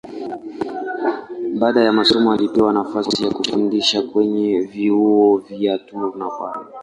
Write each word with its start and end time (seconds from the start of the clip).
Baada 1.59 1.81
ya 1.81 1.91
masomo 1.93 2.33
alipewa 2.33 2.73
nafasi 2.73 3.23
ya 3.23 3.29
kufundisha 3.31 4.01
kwenye 4.01 4.59
vyuo 4.59 5.37
vya 5.37 5.77
Tours 5.77 6.15
na 6.15 6.29
Paris. 6.29 6.67